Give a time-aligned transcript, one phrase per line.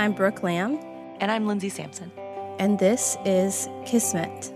[0.00, 0.80] I'm Brooke Lamb.
[1.20, 2.10] And I'm Lindsay Sampson.
[2.58, 4.50] And this is Kismet,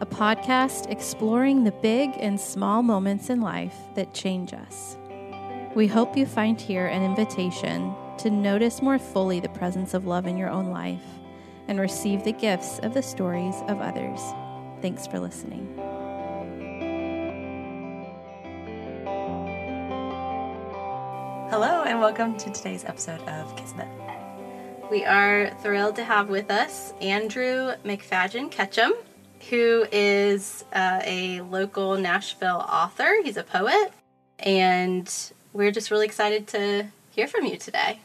[0.00, 4.96] a podcast exploring the big and small moments in life that change us.
[5.74, 10.28] We hope you find here an invitation to notice more fully the presence of love
[10.28, 11.02] in your own life
[11.66, 14.20] and receive the gifts of the stories of others.
[14.80, 15.66] Thanks for listening.
[21.50, 23.88] Hello, and welcome to today's episode of Kismet.
[24.90, 28.92] We are thrilled to have with us Andrew McFadyen Ketchum,
[29.48, 33.14] who is uh, a local Nashville author.
[33.22, 33.92] He's a poet,
[34.40, 35.08] and
[35.52, 38.00] we're just really excited to hear from you today.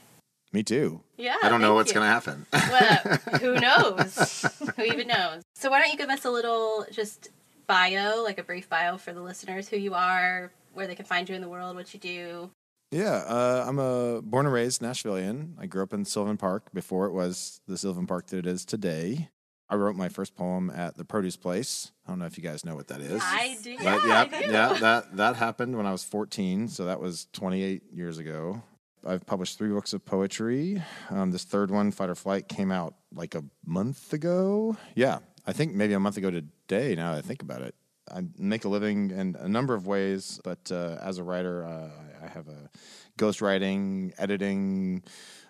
[0.53, 1.01] Me too.
[1.17, 1.37] Yeah.
[1.41, 2.45] I don't know what's going to happen.
[2.53, 4.45] well, who knows?
[4.75, 5.41] who even knows?
[5.55, 7.29] So, why don't you give us a little just
[7.65, 11.27] bio, like a brief bio for the listeners, who you are, where they can find
[11.27, 12.51] you in the world, what you do,
[12.95, 15.53] yeah, uh, I'm a born and raised Nashvilleian.
[15.59, 18.63] I grew up in Sylvan Park before it was the Sylvan Park that it is
[18.63, 19.29] today.
[19.69, 21.91] I wrote my first poem at the Produce Place.
[22.05, 23.21] I don't know if you guys know what that is.
[23.23, 23.75] I do.
[23.77, 24.51] But, yeah, yeah, do.
[24.51, 24.73] yeah.
[24.79, 28.63] That that happened when I was 14, so that was 28 years ago.
[29.05, 30.81] I've published three books of poetry.
[31.09, 34.77] Um, this third one, Fight or Flight, came out like a month ago.
[34.95, 36.95] Yeah, I think maybe a month ago today.
[36.95, 37.75] Now that I think about it,
[38.09, 41.89] I make a living in a number of ways, but uh, as a writer, uh,
[42.25, 42.69] I have a
[43.17, 45.03] ghostwriting, editing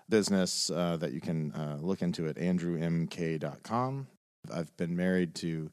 [0.09, 4.07] business uh, that you can uh, look into at andrewmk.com.
[4.53, 5.71] I've been married to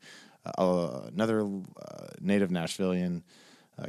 [0.58, 3.22] uh, another uh, native Nashvilleian,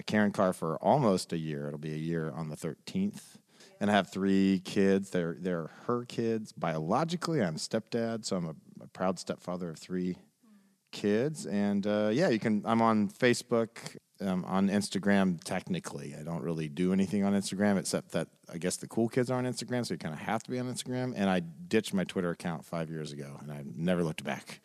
[0.05, 1.67] Karen Carr, for almost a year.
[1.67, 3.21] It'll be a year on the 13th.
[3.79, 5.09] And I have three kids.
[5.11, 6.51] They're, they're her kids.
[6.51, 10.17] Biologically, I'm stepdad, so I'm a, a proud stepfather of three
[10.91, 11.45] kids.
[11.45, 12.63] And uh, yeah, you can.
[12.65, 15.43] I'm on Facebook, um, on Instagram.
[15.43, 19.29] Technically, I don't really do anything on Instagram except that I guess the cool kids
[19.29, 21.13] are on Instagram, so you kind of have to be on Instagram.
[21.15, 24.61] And I ditched my Twitter account five years ago, and I never looked back.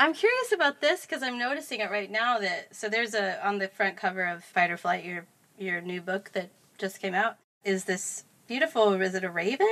[0.00, 2.38] I'm curious about this because I'm noticing it right now.
[2.38, 5.26] That so there's a on the front cover of Fight or Flight, your
[5.58, 7.36] your new book that just came out.
[7.64, 8.92] Is this beautiful?
[9.00, 9.68] Is it a raven?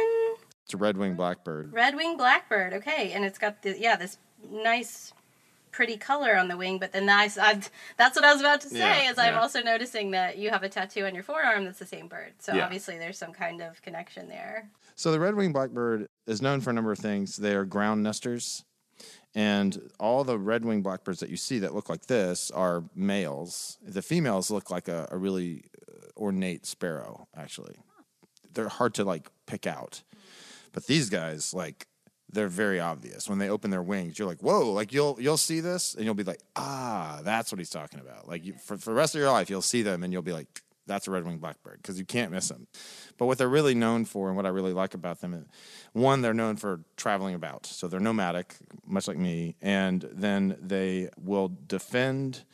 [0.65, 1.73] It's a red winged blackbird.
[1.73, 2.73] Red winged blackbird.
[2.75, 4.19] Okay, and it's got the yeah this
[4.51, 5.13] nice
[5.73, 7.61] pretty color on the wing, but then I, I
[7.97, 8.79] that's what I was about to say.
[8.79, 9.41] Yeah, is I'm yeah.
[9.41, 12.35] also noticing that you have a tattoo on your forearm that's the same bird.
[12.39, 12.65] So Yeah.
[12.65, 14.69] obviously there's some kind of connection there.
[14.95, 17.37] So the red winged blackbird is known for a number of things.
[17.37, 18.65] They are ground nesters,
[19.35, 23.79] and all the red winged blackbirds that you see that look like this are males.
[23.83, 27.27] The females look like a, a really uh, ornate sparrow.
[27.35, 27.77] Actually,
[28.53, 30.03] they're hard to like pick out,
[30.73, 31.87] but these guys like
[32.33, 34.19] they're very obvious when they open their wings.
[34.19, 34.73] You're like, whoa!
[34.73, 38.29] Like you'll you'll see this, and you'll be like, ah, that's what he's talking about.
[38.29, 40.33] Like you, for for the rest of your life, you'll see them, and you'll be
[40.33, 42.67] like, that's a red winged blackbird because you can't miss them.
[43.19, 45.45] But what they're really known for, and what I really like about them, is
[45.93, 48.57] one, they're known for traveling about, so they're nomadic,
[48.87, 52.45] much like me, and then they will defend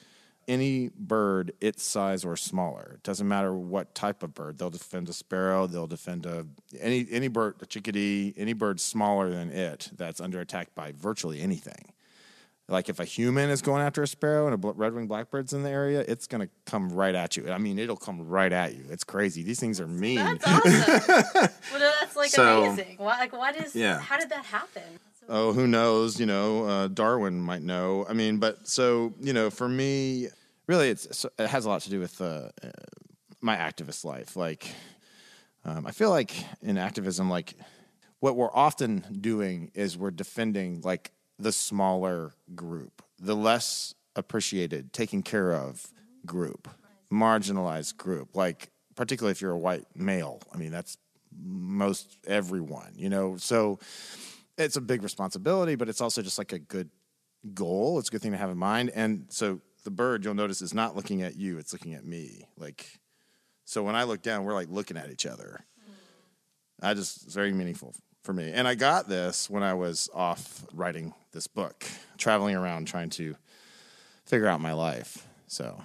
[0.49, 2.93] any bird its size or smaller.
[2.95, 4.59] It doesn't matter what type of bird.
[4.59, 5.67] They'll defend a sparrow.
[5.67, 6.47] They'll defend a
[6.81, 11.41] any any bird, a chickadee, any bird smaller than it that's under attack by virtually
[11.41, 11.93] anything.
[12.71, 15.71] Like if a human is going after a sparrow and a red-winged blackbird's in the
[15.71, 17.51] area, it's going to come right at you.
[17.51, 18.85] I mean, it'll come right at you.
[18.91, 19.43] It's crazy.
[19.43, 20.17] These things are mean.
[20.19, 20.73] That's awesome.
[21.73, 22.97] well, that's like So- amazing.
[22.99, 23.75] What, like, what is?
[23.75, 23.99] Yeah.
[23.99, 24.83] How did that happen?
[25.29, 26.19] Oh, who knows?
[26.19, 28.07] You know, uh, Darwin might know.
[28.09, 30.29] I mean, but so you know, for me,
[30.67, 32.71] really, it's it has a lot to do with uh, uh,
[33.41, 34.37] my activist life.
[34.37, 34.67] Like,
[35.65, 37.55] um, I feel like in activism, like
[38.21, 45.23] what we're often doing is we're defending like the smaller group, the less appreciated, taken
[45.23, 45.87] care of
[46.27, 46.69] group,
[47.13, 48.35] marginalized group.
[48.35, 50.41] Like, particularly if you're a white male.
[50.53, 50.99] I mean, that's
[51.41, 53.37] most everyone, you know.
[53.37, 53.79] So
[54.59, 56.91] it's a big responsibility, but it's also just like a good
[57.55, 57.99] goal.
[57.99, 58.91] It's a good thing to have in mind.
[58.95, 62.49] And so the bird, you'll notice, is not looking at you; it's looking at me.
[62.57, 62.99] Like,
[63.65, 65.65] so when I look down, we're like looking at each other.
[66.83, 68.53] I just it's very meaningful for me.
[68.53, 71.87] And I got this when I was off writing this book,
[72.19, 73.37] traveling around trying to
[74.25, 75.27] figure out my life.
[75.47, 75.81] So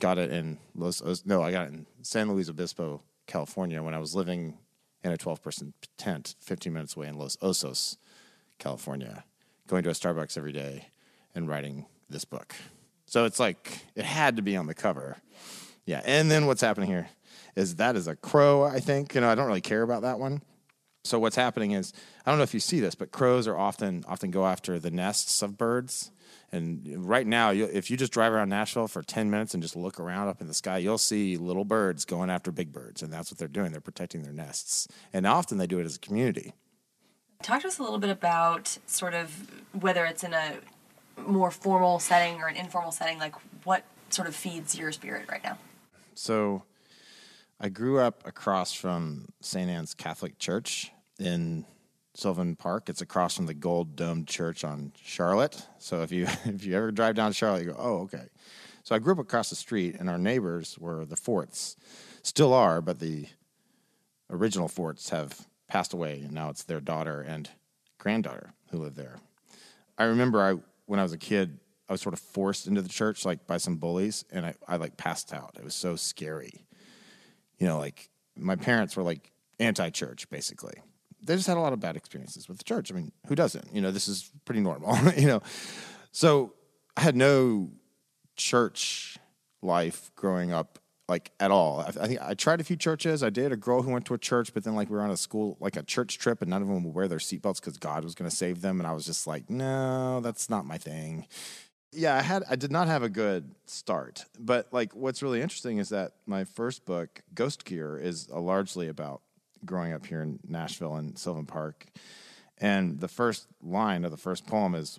[0.00, 3.98] got it in Los no, I got it in San Luis Obispo, California when I
[3.98, 4.58] was living
[5.06, 7.96] in a 12 person tent 15 minutes away in Los Osos,
[8.58, 9.24] California,
[9.66, 10.88] going to a Starbucks every day
[11.34, 12.54] and writing this book.
[13.06, 15.16] So it's like it had to be on the cover.
[15.84, 16.02] Yeah.
[16.04, 17.08] And then what's happening here
[17.54, 19.14] is that is a crow, I think.
[19.14, 20.42] You know, I don't really care about that one.
[21.04, 21.92] So what's happening is
[22.24, 24.90] I don't know if you see this, but crows are often often go after the
[24.90, 26.10] nests of birds.
[26.52, 29.98] And right now, if you just drive around Nashville for ten minutes and just look
[29.98, 33.30] around up in the sky, you'll see little birds going after big birds, and that's
[33.30, 33.72] what they're doing.
[33.72, 36.54] They're protecting their nests, and often they do it as a community.
[37.42, 40.54] Talk to us a little bit about sort of whether it's in a
[41.26, 43.34] more formal setting or an informal setting, like
[43.64, 45.58] what sort of feeds your spirit right now?
[46.14, 46.62] So
[47.60, 49.68] I grew up across from St.
[49.68, 51.66] Anne's Catholic Church in
[52.16, 52.88] Sylvan Park.
[52.88, 55.66] It's across from the Gold Domed Church on Charlotte.
[55.78, 58.28] So if you if you ever drive down Charlotte, you go, oh, okay.
[58.82, 61.76] So I grew up across the street, and our neighbors were the Forts,
[62.22, 63.26] still are, but the
[64.30, 67.50] original Forts have passed away, and now it's their daughter and
[67.98, 69.16] granddaughter who live there.
[69.98, 70.54] I remember I
[70.86, 71.58] when I was a kid,
[71.88, 74.76] I was sort of forced into the church like by some bullies, and I, I
[74.76, 75.56] like passed out.
[75.58, 76.64] It was so scary.
[77.58, 80.74] You know, like my parents were like anti-church basically.
[81.26, 82.90] They just had a lot of bad experiences with the church.
[82.90, 83.74] I mean, who doesn't?
[83.74, 84.96] You know, this is pretty normal.
[85.16, 85.42] you know,
[86.12, 86.52] so
[86.96, 87.70] I had no
[88.36, 89.18] church
[89.62, 90.78] life growing up
[91.08, 91.80] like at all.
[91.80, 93.22] I, I think I tried a few churches.
[93.22, 95.10] I dated a girl who went to a church, but then like we were on
[95.10, 97.76] a school like a church trip, and none of them would wear their seatbelts because
[97.78, 100.78] God was going to save them, and I was just like, no, that's not my
[100.78, 101.26] thing.
[101.92, 105.78] Yeah, I had I did not have a good start, but like what's really interesting
[105.78, 109.22] is that my first book, Ghost Gear, is uh, largely about
[109.64, 111.86] growing up here in Nashville and Sylvan Park,
[112.58, 114.98] and the first line of the first poem is,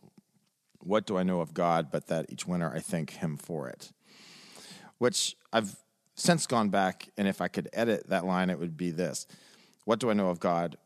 [0.80, 3.92] "What do I know of God, but that each winter I thank Him for it,"
[4.98, 5.78] which I've
[6.16, 9.28] since gone back, and if I could edit that line, it would be this
[9.86, 10.78] What do I know of God?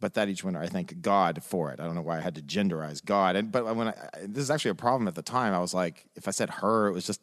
[0.00, 1.80] But that each winter, I thank God for it.
[1.80, 3.34] I don't know why I had to genderize God.
[3.34, 6.06] And but when I, this is actually a problem at the time, I was like,
[6.14, 7.20] if I said her, it was just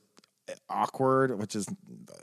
[0.69, 1.67] awkward, which is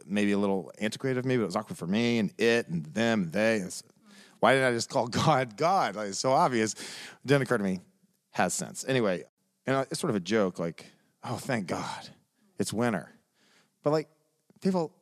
[0.06, 2.84] maybe a little antiquated of me, but it was awkward for me and it and
[2.86, 3.64] them and they.
[4.40, 5.96] why didn't I just call God God?
[5.96, 6.74] Like, it's so obvious.
[6.74, 6.80] It
[7.26, 7.80] didn't occur to me.
[8.30, 8.84] Has sense.
[8.86, 9.24] Anyway,
[9.66, 10.86] and it's sort of a joke, like,
[11.24, 12.08] oh, thank God,
[12.58, 13.10] it's winter.
[13.82, 14.08] But like,
[14.60, 14.92] people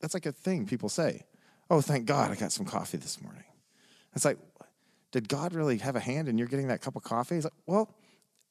[0.00, 1.24] that's like a thing people say.
[1.70, 3.44] Oh, thank God I got some coffee this morning.
[4.14, 4.38] It's like,
[5.12, 7.34] did God really have a hand in you're getting that cup of coffee?
[7.34, 7.94] He's like, well,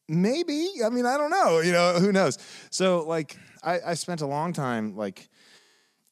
[0.08, 0.70] maybe.
[0.84, 1.60] I mean, I don't know.
[1.60, 2.38] You know, who knows?
[2.70, 5.30] So, like, I, I spent a long time like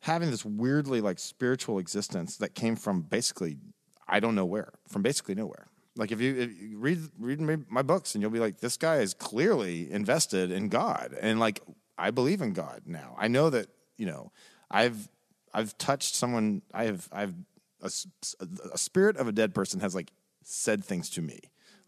[0.02, 3.58] having this weirdly like spiritual existence that came from basically
[4.08, 5.68] I don't know where, from basically nowhere.
[5.96, 8.98] Like if you, if you read read my books and you'll be like, this guy
[8.98, 11.62] is clearly invested in God, and like
[11.98, 13.16] I believe in God now.
[13.18, 14.32] I know that you know
[14.70, 15.10] I've
[15.54, 16.62] I've touched someone.
[16.74, 17.34] I have I've
[17.82, 17.90] a,
[18.74, 20.12] a spirit of a dead person has like
[20.44, 21.40] said things to me.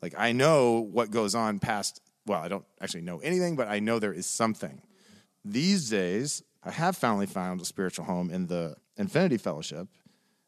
[0.01, 2.01] Like I know what goes on past.
[2.25, 4.81] Well, I don't actually know anything, but I know there is something.
[5.45, 9.87] These days, I have finally found a spiritual home in the Infinity Fellowship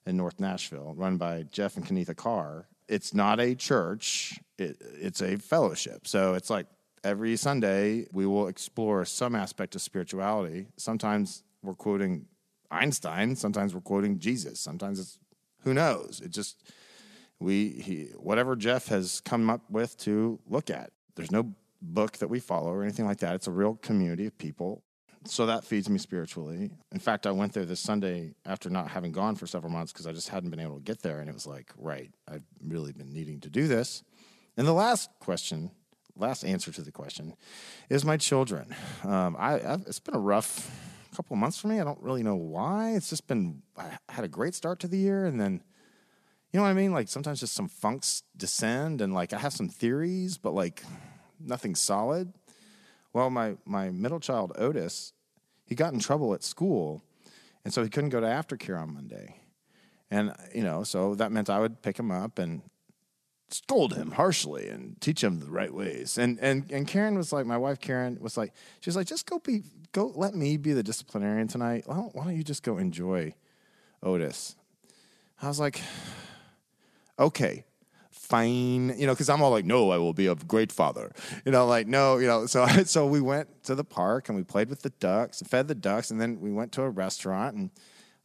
[0.05, 2.67] in North Nashville, run by Jeff and Kenitha Carr.
[2.87, 6.07] It's not a church; it, it's a fellowship.
[6.07, 6.67] So it's like
[7.03, 10.67] every Sunday we will explore some aspect of spirituality.
[10.77, 12.25] Sometimes we're quoting
[12.71, 13.35] Einstein.
[13.35, 14.59] Sometimes we're quoting Jesus.
[14.59, 15.19] Sometimes it's
[15.63, 16.21] who knows.
[16.23, 16.63] It just
[17.39, 20.91] we he whatever Jeff has come up with to look at.
[21.15, 23.35] There's no book that we follow or anything like that.
[23.35, 24.83] It's a real community of people.
[25.25, 26.71] So that feeds me spiritually.
[26.93, 30.07] In fact, I went there this Sunday after not having gone for several months because
[30.07, 31.19] I just hadn't been able to get there.
[31.19, 34.03] And it was like, right, I've really been needing to do this.
[34.55, 35.71] And the last question,
[36.15, 37.35] last answer to the question,
[37.89, 38.73] is my children.
[39.03, 40.71] Um, I, I've, it's been a rough
[41.15, 41.81] couple months for me.
[41.81, 42.91] I don't really know why.
[42.91, 45.61] It's just been I had a great start to the year, and then
[46.51, 46.91] you know what I mean.
[46.91, 50.83] Like sometimes just some funks descend, and like I have some theories, but like
[51.39, 52.33] nothing solid.
[53.13, 55.13] Well, my my middle child Otis,
[55.65, 57.03] he got in trouble at school,
[57.63, 59.35] and so he couldn't go to aftercare on Monday,
[60.09, 62.61] and you know so that meant I would pick him up and
[63.51, 66.17] scold him harshly and teach him the right ways.
[66.17, 69.25] And and and Karen was like, my wife Karen was like, she was like, just
[69.25, 71.83] go be go let me be the disciplinarian tonight.
[71.85, 73.33] Why don't, why don't you just go enjoy
[74.03, 74.55] Otis?
[75.41, 75.81] I was like,
[77.19, 77.65] okay,
[78.11, 81.11] fine, you know, because I'm all like, no, I will be a great father,
[81.45, 82.45] you know, like no, you know.
[82.45, 85.75] So so we went to the park and we played with the ducks, fed the
[85.75, 87.55] ducks, and then we went to a restaurant.
[87.55, 87.71] And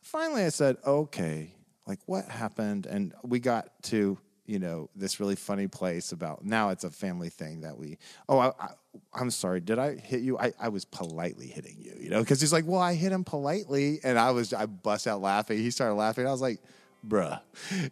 [0.00, 1.54] finally, I said, okay,
[1.86, 2.86] like what happened?
[2.86, 7.30] And we got to you know this really funny place about now it's a family
[7.30, 7.96] thing that we
[8.28, 11.96] oh I, I, am sorry did i hit you I, I was politely hitting you
[11.98, 15.06] you know because he's like well i hit him politely and i was i bust
[15.06, 16.60] out laughing he started laughing i was like
[17.08, 17.40] bruh.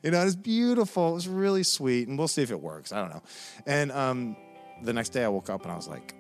[0.02, 3.00] You know it's beautiful it was really sweet and we'll see if it works i
[3.00, 3.23] don't know.
[3.66, 4.37] And um,
[4.83, 6.14] the next day i woke up and i was like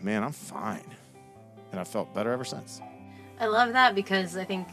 [0.00, 0.84] man i'm fine.
[1.70, 2.80] And i felt better ever since.
[3.40, 4.68] I love that because i think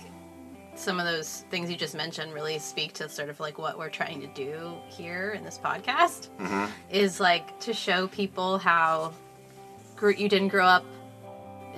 [0.76, 3.90] some of those things you just mentioned really speak to sort of like what we're
[3.90, 6.66] trying to do here in this podcast mm-hmm.
[6.90, 9.12] is like to show people how
[10.02, 10.86] you didn't grow up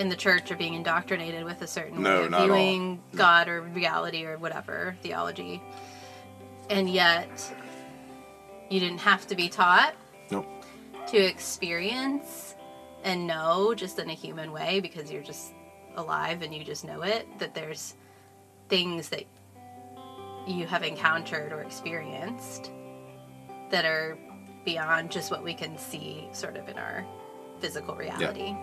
[0.01, 3.61] in the church or being indoctrinated with a certain no, way of viewing God or
[3.61, 5.61] reality or whatever theology,
[6.69, 7.29] and yet
[8.69, 9.93] You didn't have to be taught
[10.31, 10.47] Nope.
[11.07, 12.55] to experience
[13.03, 15.53] and know just in a human way because you're just
[15.95, 17.95] alive and you just know it that there's
[18.69, 19.25] things that
[20.47, 22.71] you have encountered or experienced
[23.69, 24.17] that are
[24.65, 27.05] beyond just what we can see sort of in our
[27.59, 28.55] physical reality.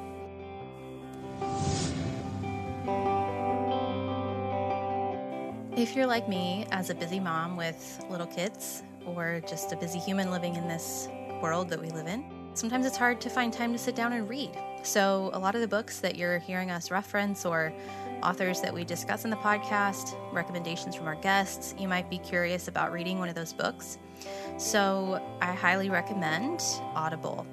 [5.79, 10.01] If you're like me, as a busy mom with little kids, or just a busy
[10.01, 11.09] human living in this
[11.41, 14.29] world that we live in, sometimes it's hard to find time to sit down and
[14.29, 14.51] read.
[14.83, 17.73] So, a lot of the books that you're hearing us reference or
[18.25, 22.67] authors that we discuss in the podcast, recommendations from our guests, you might be curious
[22.67, 23.99] about reading one of those books.
[24.57, 26.61] So, I highly recommend
[26.97, 27.47] Audible.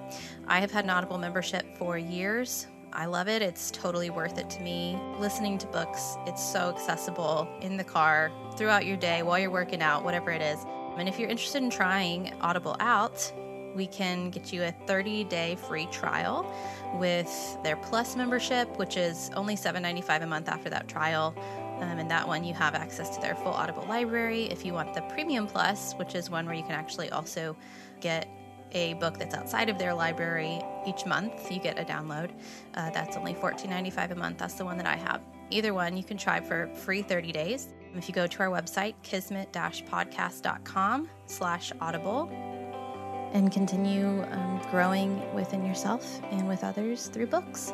[0.47, 2.65] I have had an Audible membership for years.
[2.95, 3.41] I love it.
[3.41, 4.97] It's totally worth it to me.
[5.19, 9.81] Listening to books, it's so accessible in the car, throughout your day, while you're working
[9.81, 10.65] out, whatever it is.
[10.97, 13.33] And if you're interested in trying Audible out,
[13.75, 16.49] we can get you a 30 day free trial
[16.93, 21.35] with their Plus membership, which is only $7.95 a month after that trial.
[21.81, 24.45] Um, and that one, you have access to their full Audible library.
[24.45, 27.57] If you want the Premium Plus, which is one where you can actually also
[27.99, 28.29] get
[28.75, 32.31] a book that's outside of their library each month, you get a download.
[32.75, 34.37] Uh, that's only $14.95 a month.
[34.37, 35.21] That's the one that I have.
[35.49, 37.69] Either one, you can try for free 30 days.
[37.95, 42.29] If you go to our website, kismet-podcast.com slash audible,
[43.33, 47.73] and continue um, growing within yourself and with others through books.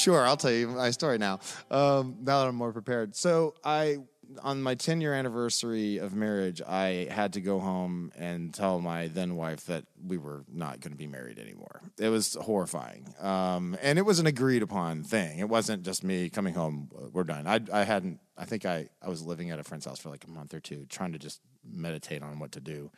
[0.00, 1.40] Sure, I'll tell you my story now.
[1.70, 3.14] Um, now that I'm more prepared.
[3.14, 3.98] So I,
[4.42, 9.08] on my 10 year anniversary of marriage, I had to go home and tell my
[9.08, 11.82] then wife that we were not going to be married anymore.
[11.98, 15.38] It was horrifying, um, and it was an agreed upon thing.
[15.38, 16.88] It wasn't just me coming home.
[16.96, 17.46] uh, We're done.
[17.46, 18.20] I, I hadn't.
[18.38, 20.60] I think I, I was living at a friend's house for like a month or
[20.60, 22.90] two, trying to just meditate on what to do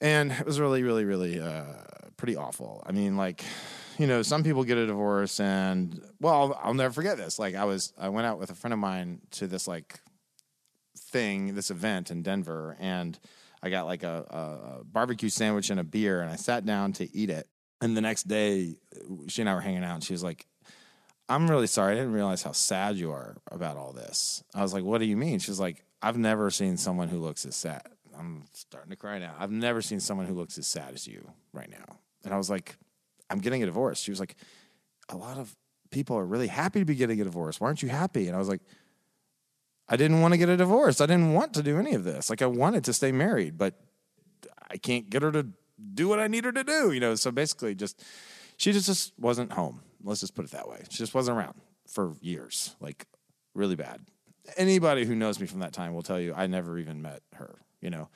[0.00, 1.64] and it was really really really uh,
[2.16, 2.82] pretty awful.
[2.86, 3.44] I mean like
[3.98, 7.38] you know some people get a divorce and well I'll, never forget this.
[7.38, 10.00] Like i was i went out with a friend of mine to this like
[10.96, 13.18] thing this event in denver and
[13.62, 14.36] i got like a, a,
[14.80, 17.46] a barbecue sandwich and a beer and i sat down to eat it.
[17.80, 18.74] And the next day
[19.28, 20.46] she and i were hanging out and she was like
[21.28, 24.42] i'm really sorry i didn't realize how sad you are about all this.
[24.54, 25.38] I was like what do you mean?
[25.38, 27.82] She's like i've never seen someone who looks as sad
[28.18, 29.34] I'm starting to cry now.
[29.38, 31.98] I've never seen someone who looks as sad as you right now.
[32.24, 32.76] And I was like,
[33.30, 34.00] I'm getting a divorce.
[34.00, 34.36] She was like,
[35.08, 35.54] a lot of
[35.90, 37.60] people are really happy to be getting a divorce.
[37.60, 38.26] Why aren't you happy?
[38.26, 38.60] And I was like,
[39.88, 41.00] I didn't want to get a divorce.
[41.00, 42.28] I didn't want to do any of this.
[42.28, 43.74] Like I wanted to stay married, but
[44.70, 45.46] I can't get her to
[45.94, 47.14] do what I need her to do, you know.
[47.14, 48.02] So basically just
[48.56, 49.80] she just, just wasn't home.
[50.02, 50.82] Let's just put it that way.
[50.90, 51.54] She just wasn't around
[51.86, 52.76] for years.
[52.80, 53.06] Like
[53.54, 54.00] really bad.
[54.56, 57.60] Anybody who knows me from that time will tell you I never even met her
[57.80, 58.08] you know?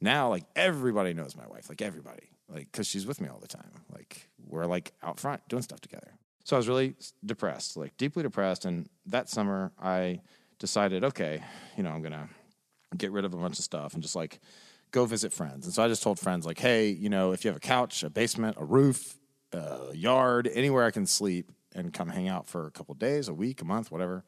[0.00, 3.48] Now like everybody knows my wife like everybody like because she's with me all the
[3.48, 3.70] time.
[3.92, 6.12] Like we're like out front doing stuff together.
[6.44, 6.94] So i was really
[7.24, 10.20] depressed like deeply depressed and that summer i
[10.60, 11.42] decided okay
[11.76, 12.28] you know i'm gonna
[12.96, 14.38] get rid of a bunch of stuff and just like
[14.92, 15.66] go visit friends.
[15.66, 18.04] And so i just told friends like hey you know if you have a couch
[18.04, 19.18] a basement a roof
[19.52, 23.34] a yard anywhere i can sleep and come hang out for a couple days a
[23.34, 24.24] week a month whatever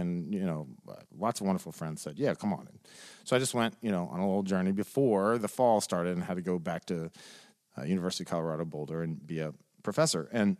[0.00, 0.66] and you know
[1.16, 2.68] lots of wonderful friends said yeah come on
[3.24, 6.24] so i just went you know on a little journey before the fall started and
[6.24, 7.10] had to go back to
[7.78, 9.52] uh, university of colorado boulder and be a
[9.82, 10.28] professor.
[10.32, 10.56] And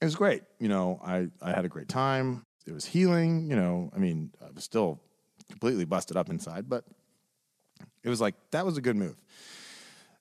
[0.00, 0.42] it was great.
[0.58, 2.44] You know i i had a great time.
[2.66, 3.90] It was healing you know.
[3.94, 5.00] I mean i was still
[5.50, 6.84] completely busted up inside but
[8.02, 9.16] it was like that was a good move.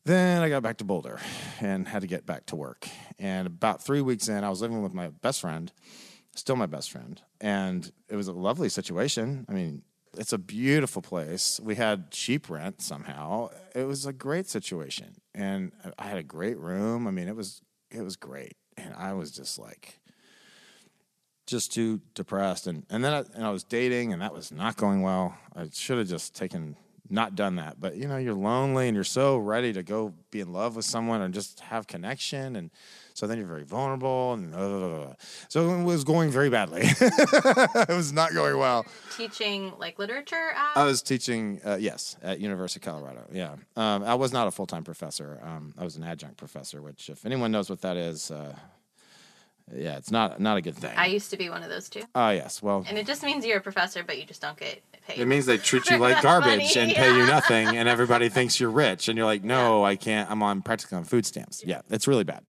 [0.05, 1.19] Then i got back to boulder
[1.61, 2.87] and had to get back to work.
[3.19, 5.71] And about three weeks in i was living with my best friend
[6.35, 7.21] still my best friend.
[7.41, 9.45] And it was a lovely situation.
[9.49, 9.83] I mean,
[10.17, 11.59] it's a beautiful place.
[11.63, 13.49] We had cheap rent somehow.
[13.73, 15.15] It was a great situation.
[15.33, 17.07] And I had a great room.
[17.07, 18.55] I mean, it was it was great.
[18.77, 19.99] And I was just like
[21.45, 24.77] just too depressed and and then I, and I was dating and that was not
[24.77, 25.35] going well.
[25.55, 26.77] I should have just taken
[27.13, 27.79] not done that.
[27.79, 30.85] But you know, you're lonely and you're so ready to go be in love with
[30.85, 32.71] someone and just have connection and
[33.13, 35.13] so then you're very vulnerable and uh,
[35.47, 36.81] so it was going very badly.
[36.85, 38.85] it was not going well.
[39.15, 40.75] Teaching like literature at?
[40.75, 43.25] I was teaching, uh, yes, at University of Colorado.
[43.31, 45.39] Yeah, um, I was not a full time professor.
[45.43, 48.31] Um, I was an adjunct professor, which if anyone knows what that is.
[48.31, 48.55] Uh,
[49.71, 50.91] yeah, it's not not a good thing.
[50.95, 52.03] I used to be one of those too.
[52.15, 52.61] Ah, yes.
[52.61, 55.19] Well, And it just means you're a professor, but you just don't get paid.
[55.19, 58.59] It means they treat you like garbage funny, and pay you nothing, and everybody thinks
[58.59, 60.29] you're rich, and you're like, no, I can't.
[60.29, 61.63] I'm on practically on food stamps.
[61.65, 62.43] Yeah, it's really bad.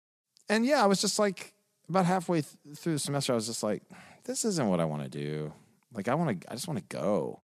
[0.49, 1.55] And yeah, I was just like,
[1.89, 3.83] about halfway th- through the semester, I was just like,
[4.25, 5.53] this isn't what I want to do.
[5.93, 7.41] Like, I want to, I just want to go.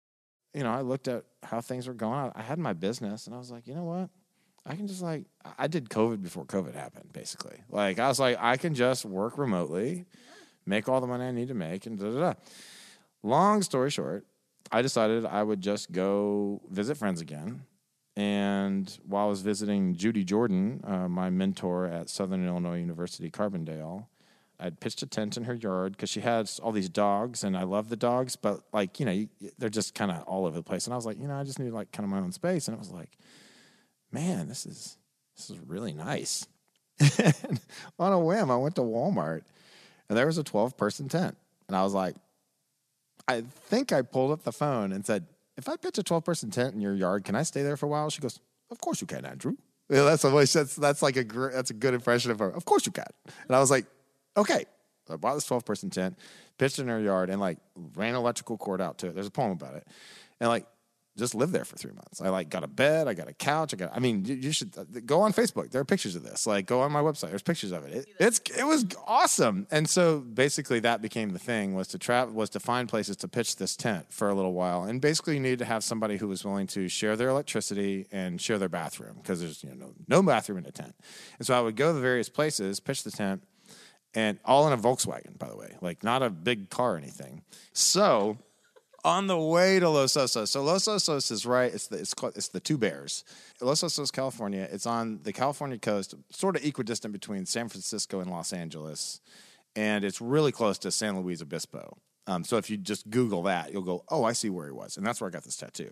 [0.54, 2.32] You know, I looked at how things were going.
[2.34, 4.10] I had my business, and I was like, you know what?
[4.66, 5.24] I can just like,
[5.58, 7.58] I did COVID before COVID happened, basically.
[7.70, 10.04] Like, I was like, I can just work remotely,
[10.66, 12.34] make all the money I need to make, and da da da.
[13.22, 14.26] Long story short,
[14.70, 17.62] I decided I would just go visit friends again.
[18.16, 24.06] And while I was visiting Judy Jordan, uh, my mentor at Southern Illinois University, Carbondale,
[24.60, 27.62] I'd pitched a tent in her yard because she has all these dogs, and I
[27.62, 30.86] love the dogs, but like you know, they're just kind of all over the place.
[30.86, 32.66] And I was like, you know, I just need like kind of my own space.
[32.66, 33.16] And it was like,
[34.12, 34.96] man, this is
[35.36, 36.46] this is really nice.
[37.98, 39.42] on a whim, I went to Walmart,
[40.08, 41.36] and there was a twelve person tent,
[41.68, 42.16] and I was like,
[43.26, 46.50] I think I pulled up the phone and said, if I pitch a twelve person
[46.50, 48.10] tent in your yard, can I stay there for a while?
[48.10, 49.56] She goes, of course you can, Andrew.
[49.90, 52.50] Yeah, that's a that's that's like a gr- that's a good impression of her.
[52.50, 53.06] Of course you can.
[53.46, 53.86] And I was like,
[54.36, 54.66] okay.
[55.06, 56.18] So I bought this 12 person tent,
[56.58, 57.56] pitched it in her yard, and like
[57.94, 59.14] ran electrical cord out to it.
[59.14, 59.86] There's a poem about it.
[60.40, 60.66] And like
[61.18, 62.20] just lived there for three months.
[62.20, 63.90] I like got a bed, I got a couch, I got.
[63.94, 65.70] I mean, you, you should uh, go on Facebook.
[65.70, 66.46] There are pictures of this.
[66.46, 67.30] Like, go on my website.
[67.30, 67.94] There's pictures of it.
[67.94, 69.66] it it's it was awesome.
[69.70, 73.28] And so basically, that became the thing was to travel was to find places to
[73.28, 74.84] pitch this tent for a little while.
[74.84, 78.40] And basically, you needed to have somebody who was willing to share their electricity and
[78.40, 80.94] share their bathroom because there's you know no, no bathroom in a tent.
[81.38, 83.42] And so I would go to the various places, pitch the tent
[84.14, 87.42] and all in a Volkswagen, by the way, like not a big car or anything.
[87.72, 88.38] So
[89.04, 91.72] on the way to Los Osos, so Los Osos is right.
[91.72, 93.24] It's the it's called it's the Two Bears.
[93.60, 94.68] Los Osos, California.
[94.70, 99.20] It's on the California coast, sort of equidistant between San Francisco and Los Angeles,
[99.76, 101.98] and it's really close to San Luis Obispo.
[102.26, 104.96] Um, so if you just Google that, you'll go, oh, I see where he was,
[104.96, 105.90] and that's where I got this tattoo.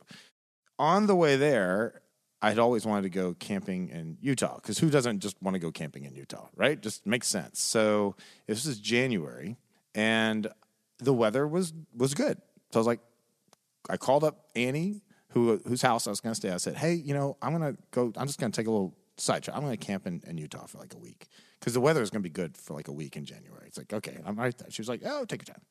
[0.79, 2.03] On the way there,
[2.43, 5.71] I'd always wanted to go camping in Utah because who doesn't just want to go
[5.71, 6.81] camping in Utah, right?
[6.81, 7.61] Just makes sense.
[7.61, 8.17] So
[8.47, 9.57] this is January,
[9.95, 10.49] and
[10.99, 12.41] the weather was was good.
[12.77, 13.01] So I was like,
[13.89, 16.51] I called up Annie, who whose house I was going to stay.
[16.51, 18.13] I said, hey, you know, I'm going to go.
[18.19, 19.57] I'm just going to take a little side trip.
[19.57, 21.27] I'm going to camp in, in Utah for like a week
[21.59, 23.65] because the weather is going to be good for like a week in January.
[23.67, 24.71] It's like, okay, I'm right there.
[24.71, 25.63] She was like, oh, take your time.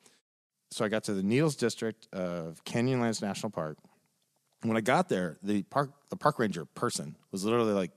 [0.72, 3.78] So I got to the Needles district of Canyonlands National Park
[4.64, 7.92] when I got there, the park the park ranger person was literally like,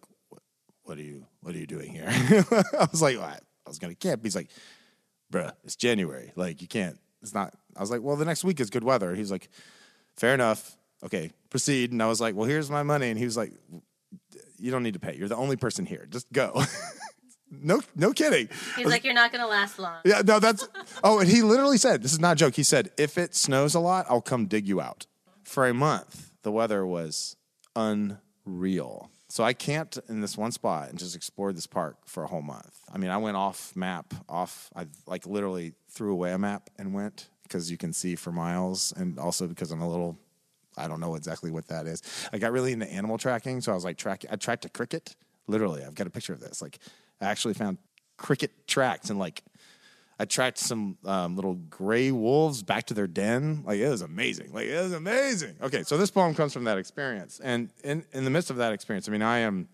[0.82, 3.94] "What are you What are you doing here?" I was like, well, "I was gonna
[3.94, 4.50] camp." He's like,
[5.32, 6.32] "Bruh, it's January.
[6.36, 6.98] Like, you can't.
[7.22, 9.48] It's not." I was like, "Well, the next week is good weather." He's like,
[10.16, 10.76] "Fair enough.
[11.04, 13.52] Okay, proceed." And I was like, "Well, here's my money." And he was like,
[14.58, 15.16] "You don't need to pay.
[15.16, 16.06] You're the only person here.
[16.10, 16.62] Just go."
[17.50, 18.48] no, no kidding.
[18.76, 19.98] He's like, you're not going to last long.
[20.04, 20.68] Yeah, no, that's.
[21.02, 23.74] Oh, and he literally said, "This is not a joke." He said, "If it snows
[23.74, 25.06] a lot, I'll come dig you out."
[25.44, 27.36] For a month, the weather was
[27.74, 29.10] unreal.
[29.30, 32.40] So I camped in this one spot and just explored this park for a whole
[32.40, 32.80] month.
[32.92, 34.70] I mean, I went off map, off.
[34.74, 38.92] I like literally threw away a map and went because you can see for miles,
[38.96, 40.18] and also because I'm a little.
[40.76, 42.02] I don't know exactly what that is.
[42.32, 44.24] I got really into animal tracking, so I was like track.
[44.30, 45.16] I tracked a cricket.
[45.46, 46.62] Literally, I've got a picture of this.
[46.62, 46.78] Like,
[47.20, 47.78] I actually found
[48.16, 49.42] cricket tracks and like
[50.24, 53.62] Tracked some um, little gray wolves back to their den.
[53.64, 54.52] Like it was amazing.
[54.52, 55.56] Like it was amazing.
[55.62, 58.72] Okay, so this poem comes from that experience, and in in the midst of that
[58.72, 59.68] experience, I mean, I am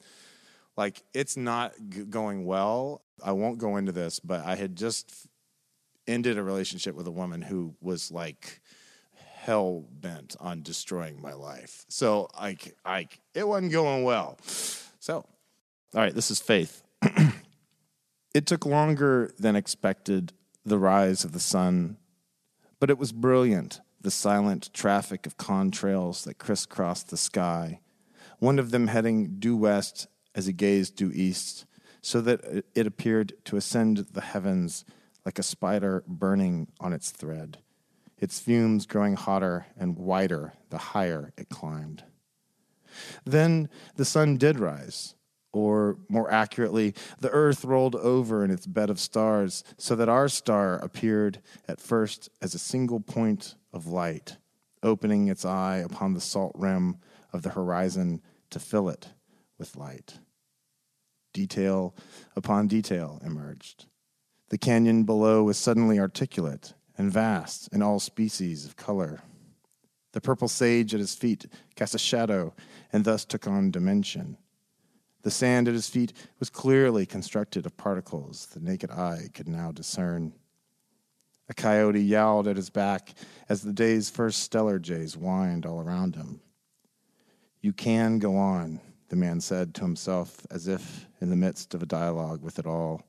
[0.76, 3.02] like it's not g- going well.
[3.24, 5.26] I won't go into this, but I had just
[6.06, 8.60] ended a relationship with a woman who was like
[9.44, 11.84] hell bent on destroying my life.
[11.88, 14.38] So like like it wasn't going well.
[15.00, 15.26] So, all
[15.94, 16.82] right, this is faith.
[18.34, 20.32] It took longer than expected,
[20.66, 21.98] the rise of the sun,
[22.80, 27.78] but it was brilliant, the silent traffic of contrails that crisscrossed the sky,
[28.40, 31.64] one of them heading due west as he gazed due east,
[32.02, 34.84] so that it appeared to ascend the heavens
[35.24, 37.58] like a spider burning on its thread,
[38.18, 42.02] its fumes growing hotter and wider the higher it climbed.
[43.24, 45.14] Then the sun did rise
[45.54, 50.28] or more accurately, the earth rolled over in its bed of stars, so that our
[50.28, 54.36] star appeared at first as a single point of light,
[54.82, 56.98] opening its eye upon the salt rim
[57.32, 59.08] of the horizon to fill it
[59.58, 60.18] with light.
[61.32, 61.94] Detail
[62.36, 63.86] upon detail emerged.
[64.50, 69.20] The canyon below was suddenly articulate and vast in all species of color.
[70.12, 72.54] The purple sage at his feet cast a shadow
[72.92, 74.38] and thus took on dimension.
[75.24, 79.72] The sand at his feet was clearly constructed of particles the naked eye could now
[79.72, 80.34] discern.
[81.48, 83.14] A coyote yowled at his back
[83.48, 86.42] as the day's first stellar jays whined all around him.
[87.62, 91.82] You can go on, the man said to himself, as if in the midst of
[91.82, 93.02] a dialogue with it all.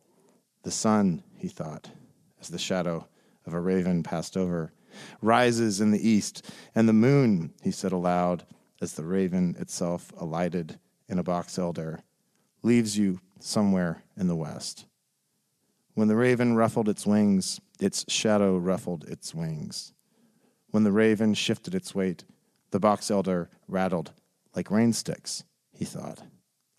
[0.64, 1.90] The sun, he thought,
[2.40, 3.10] as the shadow
[3.46, 4.72] of a raven passed over.
[5.22, 8.46] Rises in the east, and the moon, he said aloud,
[8.80, 12.02] as the raven itself alighted in a box elder,
[12.66, 14.86] leaves you somewhere in the west.
[15.94, 19.94] When the raven ruffled its wings, its shadow ruffled its wings.
[20.72, 22.26] When the raven shifted its weight,
[22.72, 24.14] the box elder rattled
[24.56, 26.24] like rain sticks, he thought.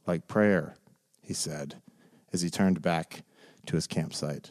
[0.06, 0.74] Like prayer,
[1.22, 1.76] he said,
[2.32, 3.22] as he turned back
[3.66, 4.50] to his campsite.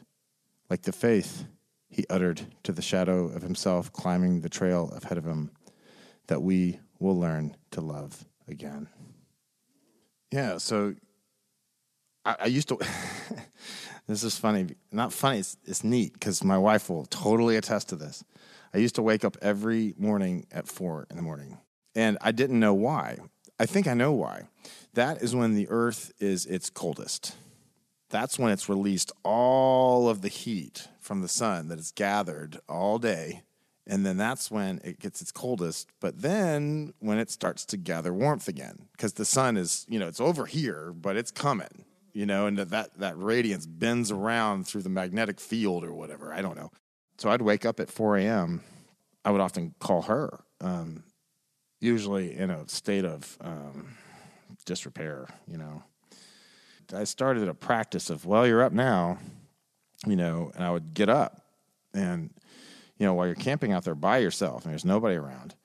[0.69, 1.45] Like the faith
[1.89, 5.51] he uttered to the shadow of himself climbing the trail ahead of him
[6.27, 8.87] that we will learn to love again.
[10.31, 10.95] Yeah, so
[12.25, 12.79] I, I used to.
[14.07, 14.67] this is funny.
[14.91, 18.23] Not funny, it's, it's neat because my wife will totally attest to this.
[18.73, 21.59] I used to wake up every morning at four in the morning,
[21.95, 23.19] and I didn't know why.
[23.57, 24.43] I think I know why.
[24.95, 27.35] That is when the earth is its coldest
[28.09, 32.97] that's when it's released all of the heat from the sun that is gathered all
[32.97, 33.43] day.
[33.87, 35.89] And then that's when it gets its coldest.
[35.99, 40.07] But then when it starts to gather warmth again, because the sun is, you know,
[40.07, 41.84] it's over here, but it's coming,
[42.15, 46.33] you know, and that, that radiance bends around through the magnetic field or whatever.
[46.33, 46.71] I don't know.
[47.19, 48.61] So I'd wake up at 4 a.m.
[49.23, 51.03] I would often call her, um,
[51.79, 53.95] usually in a state of um,
[54.65, 55.83] disrepair, you know
[56.93, 59.17] I started a practice of, well, you're up now,
[60.05, 61.41] you know, and I would get up
[61.93, 62.29] and,
[62.97, 65.55] you know, while you're camping out there by yourself and there's nobody around,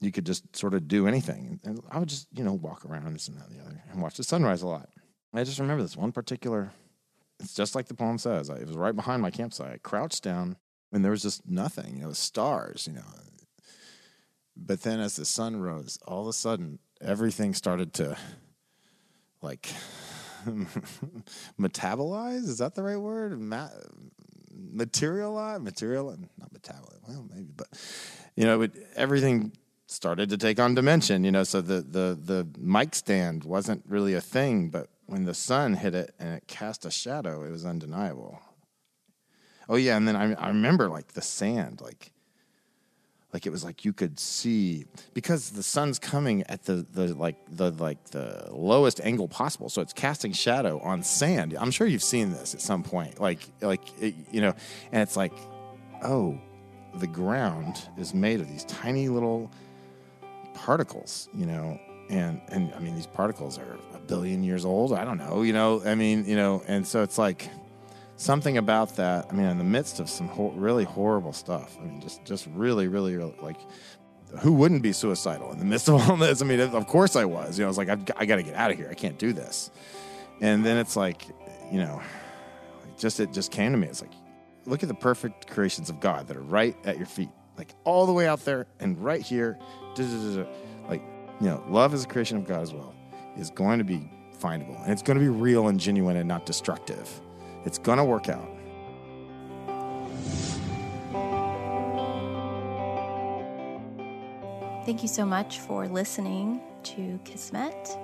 [0.00, 1.60] you could just sort of do anything.
[1.64, 4.02] And I would just, you know, walk around this and that and the other and
[4.02, 4.88] watch the sunrise a lot.
[5.34, 6.70] I just remember this one particular,
[7.38, 8.48] it's just like the poem says.
[8.48, 9.72] it was right behind my campsite.
[9.72, 10.56] I crouched down
[10.92, 13.02] and there was just nothing, you know, stars, you know.
[14.56, 18.16] But then as the sun rose, all of a sudden everything started to
[19.42, 19.70] like
[21.60, 22.44] metabolize.
[22.44, 23.38] Is that the right word?
[23.40, 23.68] Ma-
[24.50, 27.08] materialize, material, not metabolize.
[27.08, 27.68] Well, maybe, but
[28.34, 29.52] you know, it, everything
[29.86, 31.22] started to take on dimension.
[31.24, 35.34] You know, so the the the mic stand wasn't really a thing, but when the
[35.34, 38.40] sun hit it and it cast a shadow, it was undeniable.
[39.68, 42.12] Oh yeah, and then I I remember like the sand, like
[43.32, 47.36] like it was like you could see because the sun's coming at the the like
[47.50, 52.02] the like the lowest angle possible so it's casting shadow on sand i'm sure you've
[52.02, 54.54] seen this at some point like like it, you know
[54.92, 55.34] and it's like
[56.02, 56.38] oh
[56.94, 59.50] the ground is made of these tiny little
[60.54, 65.18] particles you know and and i mean these particles are billion years old i don't
[65.18, 67.48] know you know i mean you know and so it's like
[68.18, 69.26] something about that.
[69.30, 71.78] I mean, in the midst of some ho- really horrible stuff.
[71.80, 73.58] I mean, just just really, really, really like.
[74.40, 76.42] Who wouldn't be suicidal in the midst of all this?
[76.42, 77.58] I mean, of course I was.
[77.58, 78.88] You know, I was like, I've, I got to get out of here.
[78.90, 79.70] I can't do this.
[80.42, 81.26] And then it's like,
[81.72, 82.02] you know,
[82.98, 83.86] just it just came to me.
[83.86, 84.12] It's like,
[84.66, 88.04] look at the perfect creations of God that are right at your feet, like all
[88.04, 89.58] the way out there and right here.
[89.96, 91.02] Like,
[91.40, 92.94] you know, love is a creation of God as well.
[93.38, 96.46] Is going to be findable and it's going to be real and genuine and not
[96.46, 97.20] destructive.
[97.64, 98.48] It's going to work out.
[104.84, 107.98] Thank you so much for listening to Kismet.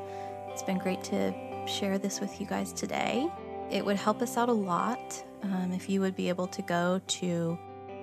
[0.51, 1.33] It's been great to
[1.67, 3.27] share this with you guys today.
[3.71, 7.01] It would help us out a lot um, if you would be able to go
[7.07, 7.59] to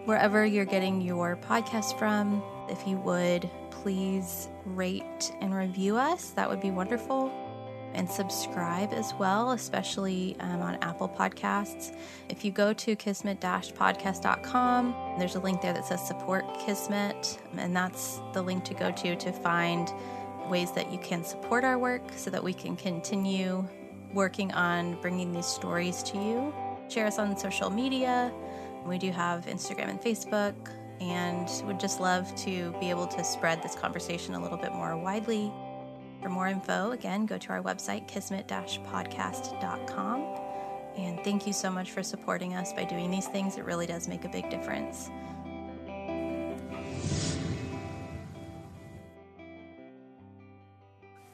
[0.06, 2.42] wherever you're getting your podcast from.
[2.72, 7.32] If you would please rate and review us, that would be wonderful
[7.94, 11.96] and subscribe as well, especially um, on Apple Podcasts.
[12.30, 18.20] If you go to kismet-podcast.com, there's a link there that says support Kismet, and that's
[18.34, 19.92] the link to go to to find
[20.50, 23.66] ways that you can support our work so that we can continue
[24.14, 26.54] working on bringing these stories to you.
[26.90, 28.34] Share us on social media.
[28.86, 30.56] We do have Instagram and Facebook,
[31.02, 34.96] and would just love to be able to spread this conversation a little bit more
[34.96, 35.52] widely.
[36.22, 40.22] For more info, again, go to our website, kismet podcast.com.
[40.96, 43.58] And thank you so much for supporting us by doing these things.
[43.58, 45.10] It really does make a big difference.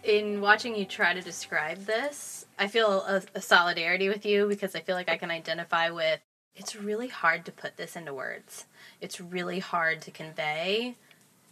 [0.04, 4.74] In watching you try to describe this, I feel a, a solidarity with you because
[4.74, 6.22] I feel like I can identify with
[6.58, 8.66] it's really hard to put this into words.
[9.00, 10.96] It's really hard to convey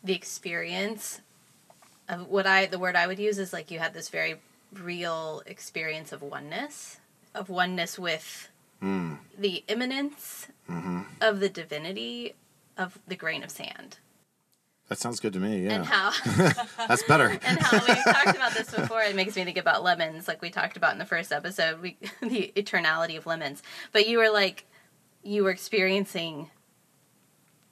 [0.04, 1.22] the experience
[2.10, 4.36] of what I the word I would use is like you had this very
[4.74, 7.00] real experience of oneness,
[7.34, 8.50] of oneness with
[8.82, 9.18] mm.
[9.38, 11.02] the immanence mm-hmm.
[11.22, 12.34] of the divinity
[12.78, 13.98] of the grain of sand.
[14.88, 15.66] That sounds good to me.
[15.66, 16.12] Yeah, and how
[16.88, 17.28] that's better.
[17.44, 19.02] and how we talked about this before.
[19.02, 21.98] It makes me think about lemons, like we talked about in the first episode, we
[22.22, 23.64] the eternality of lemons.
[23.92, 24.66] But you were like,
[25.26, 26.50] you were experiencing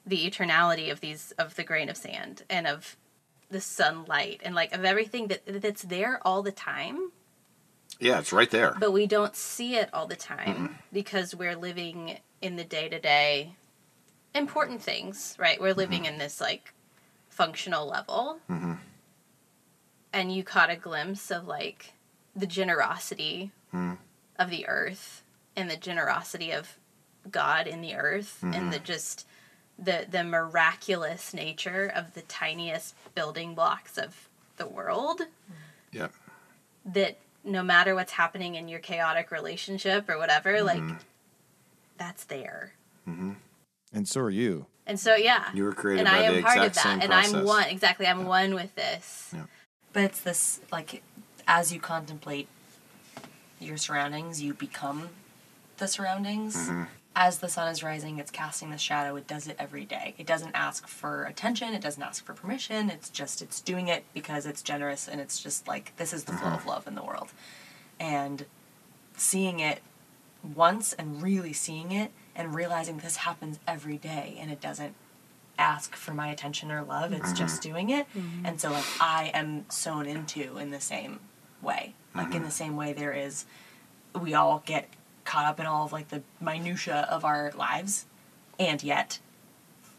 [0.06, 2.98] the eternality of these of the grain of sand and of
[3.50, 7.12] the sunlight and like of everything that that's there all the time?
[8.00, 8.76] Yeah, it's right there.
[8.80, 13.56] but we don't see it all the time because we're living in the day-to-day
[14.34, 15.62] important things right?
[15.62, 16.13] We're living mm-hmm.
[16.13, 16.74] in this like
[17.30, 18.39] functional level.
[18.50, 18.74] Mm-hmm.
[20.12, 21.94] And you caught a glimpse of like
[22.36, 23.94] the generosity mm-hmm.
[24.38, 25.24] of the earth
[25.56, 26.78] and the generosity of
[27.32, 28.86] god in the earth and the mm-hmm.
[28.86, 29.26] just
[29.80, 35.54] the the miraculous nature of the tiniest building blocks of the world mm-hmm.
[35.92, 36.08] Yeah.
[36.86, 40.98] that no matter what's happening in your chaotic relationship or whatever, like mm-hmm.
[41.98, 42.74] that's there.
[43.94, 44.66] And so are you.
[44.88, 45.50] And so yeah.
[45.54, 46.84] You were created and by I am the part of exact that.
[46.84, 47.34] same and process.
[47.34, 49.34] I'm one exactly, I'm one with this.
[49.92, 51.04] But it's this like
[51.48, 52.48] as you contemplate
[53.60, 55.10] your surroundings, you become
[55.78, 56.56] the surroundings.
[56.56, 56.84] Mm-hmm.
[57.15, 59.15] As the sun is rising, it's casting the shadow.
[59.15, 60.15] It does it every day.
[60.17, 61.73] It doesn't ask for attention.
[61.73, 62.89] It doesn't ask for permission.
[62.89, 66.32] It's just it's doing it because it's generous and it's just like this is the
[66.34, 66.56] flow Mm-hmm.
[66.56, 67.30] of love in the world.
[67.99, 68.45] And
[69.15, 69.82] seeing it
[70.56, 74.93] once and really seeing it and realizing this happens every day and it doesn't
[75.58, 77.36] ask for my attention or love it's mm-hmm.
[77.36, 78.45] just doing it mm-hmm.
[78.45, 81.19] and so like i am sewn into in the same
[81.62, 82.45] way like in mm-hmm.
[82.45, 83.45] the same way there is
[84.19, 84.89] we all get
[85.26, 88.06] caught up in all of like the minutia of our lives.
[88.60, 89.20] And yet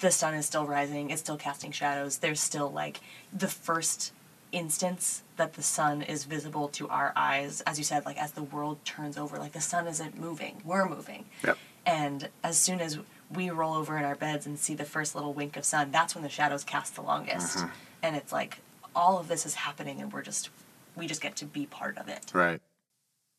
[0.00, 3.00] the sun is still rising it's still casting shadows there's still like
[3.32, 4.12] the first
[4.52, 8.42] instance that the sun is visible to our eyes as you said like as the
[8.42, 11.24] world turns over like the sun isn't moving we're moving.
[11.44, 11.58] Yep.
[11.86, 12.98] and as soon as
[13.30, 16.14] we roll over in our beds and see the first little wink of sun that's
[16.14, 17.58] when the shadows cast the longest.
[17.58, 17.68] Uh-huh.
[18.02, 18.58] And it's like
[18.94, 20.50] all of this is happening and we're just
[20.96, 22.30] we just get to be part of it.
[22.32, 22.60] Right.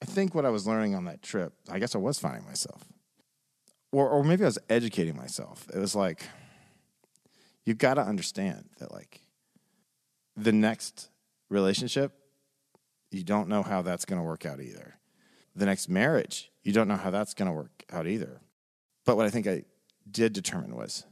[0.01, 2.83] I think what I was learning on that trip, I guess I was finding myself.
[3.91, 5.67] Or or maybe I was educating myself.
[5.73, 6.27] It was like
[7.65, 9.21] you got to understand that like
[10.35, 11.09] the next
[11.49, 12.11] relationship
[13.15, 14.95] you don't know how that's going to work out either.
[15.55, 18.41] The next marriage, you don't know how that's going to work out either.
[19.05, 19.63] But what I think I
[20.11, 21.05] did determine was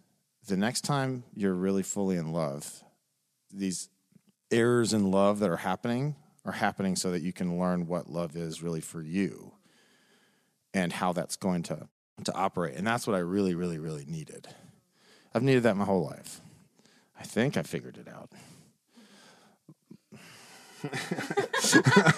[0.46, 2.84] the next time you're really fully in love,
[3.54, 3.88] these
[4.52, 6.16] errors in love that are happening
[6.46, 9.54] are happening so that you can learn what love is really for you
[10.74, 11.88] and how that's going to
[12.24, 12.76] to operate.
[12.76, 14.48] And that's what I really, really, really needed.
[15.34, 16.42] I've needed that my whole life.
[17.20, 18.30] I think I figured it out.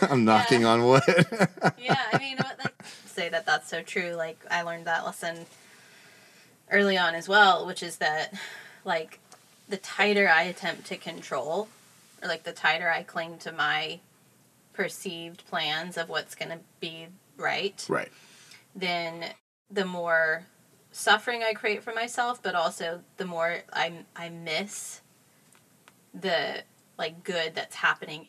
[0.10, 1.02] I'm knocking on wood.
[1.78, 4.12] yeah, I mean, what, like, say that that's so true.
[4.12, 5.46] Like, I learned that lesson
[6.70, 8.34] early on as well, which is that,
[8.84, 9.20] like,
[9.70, 11.68] the tighter I attempt to control,
[12.22, 14.00] or like the tighter I cling to my
[14.76, 17.08] perceived plans of what's going to be
[17.38, 18.12] right, right.
[18.76, 19.26] then
[19.72, 20.46] the more
[20.92, 25.02] suffering I create for myself, but also the more I I miss
[26.14, 26.64] the
[26.98, 28.28] like good that's happening.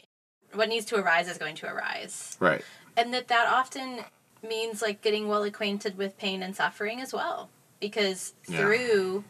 [0.52, 2.62] What needs to arise is going to arise Right.
[2.96, 4.00] and that that often
[4.48, 8.58] means like getting well acquainted with pain and suffering as well because Yeah.
[8.58, 9.24] through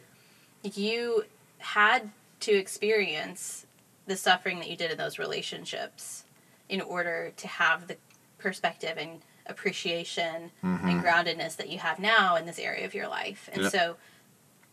[0.62, 1.24] you
[1.58, 3.66] had to experience
[4.06, 6.24] the suffering that you did in those relationships
[6.68, 7.96] in order to have the
[8.38, 11.00] perspective and appreciation and mm-hmm.
[11.00, 13.72] groundedness that you have now in this area of your life and Yep.
[13.72, 13.96] so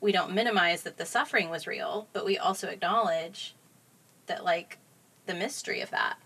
[0.01, 3.55] we don't minimize that the suffering was real but we also acknowledge
[4.25, 4.79] that like
[5.27, 6.17] the mystery of that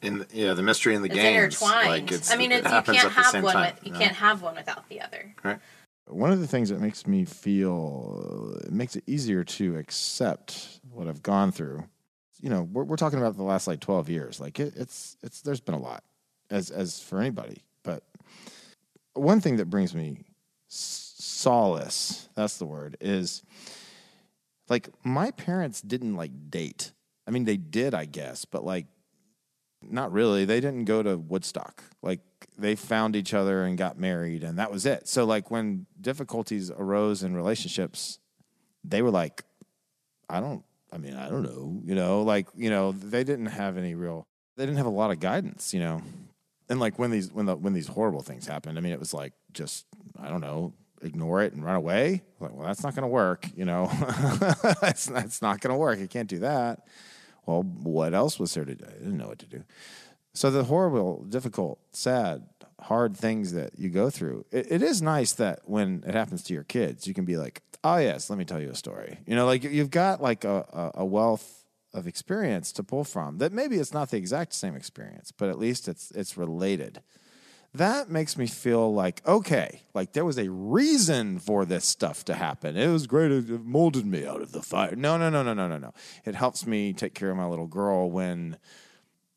[0.00, 1.54] In the, yeah, the mystery in the it's games.
[1.60, 1.88] intertwined.
[1.88, 3.74] Like it's, I mean, it you can't have one time.
[3.74, 3.98] with you Yeah.
[3.98, 5.34] can't have one without the other.
[5.42, 5.58] Right.
[6.06, 11.08] One of the things that makes me feel it makes it easier to accept what
[11.08, 11.84] I've gone through.
[12.40, 14.40] You know, we're, we're talking about the last like twelve years.
[14.40, 16.04] Like it, it's it's there's been a lot
[16.50, 17.62] as as for anybody.
[17.82, 18.04] But
[19.14, 20.24] one thing that brings me
[20.68, 23.42] solace, that's the word, is
[24.68, 26.92] like my parents didn't like date.
[27.26, 28.86] I mean, they did, I guess, but like
[29.82, 30.44] not really.
[30.44, 31.82] They didn't go to Woodstock.
[32.02, 32.20] Like
[32.56, 35.08] they found each other and got married and that was it.
[35.08, 38.18] So like when difficulties arose in relationships,
[38.84, 39.44] they were like
[40.28, 43.76] I don't I mean, I don't know, you know, like, you know, they didn't have
[43.76, 44.26] any real
[44.58, 46.02] they didn't have a lot of guidance, you know.
[46.68, 49.14] And like when these when the when these horrible things happened, I mean, it was
[49.14, 49.86] like just
[50.20, 52.22] I don't know, ignore it and run away.
[52.40, 53.86] Like, well, that's not going to work, you know.
[54.82, 55.98] that's that's not going to work.
[55.98, 56.86] You can't do that.
[57.46, 58.84] Well, what else was there to do?
[58.84, 59.64] I didn't know what to do.
[60.34, 62.44] So the horrible, difficult, sad,
[62.80, 66.54] hard things that you go through, it, it is nice that when it happens to
[66.54, 69.18] your kids, you can be like, oh yes, let me tell you a story.
[69.26, 71.64] You know, like you've got like a, a, wealth
[71.94, 75.58] of experience to pull from that maybe it's not the exact same experience, but at
[75.58, 77.02] least it's it's related.
[77.74, 82.34] That makes me feel like okay, like there was a reason for this stuff to
[82.34, 82.76] happen.
[82.76, 84.96] It was great; it molded me out of the fire.
[84.96, 85.92] No, no, no, no, no, no, no.
[86.24, 88.56] It helps me take care of my little girl when,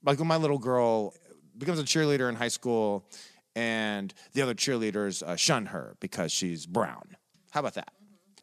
[0.03, 1.13] like, when my little girl
[1.57, 3.05] becomes a cheerleader in high school,
[3.53, 7.17] and the other cheerleaders uh, shun her because she's brown.
[7.51, 7.91] How about that?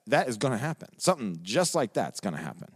[0.08, 0.88] That is going to happen.
[0.98, 2.68] Something just like that's going to happen.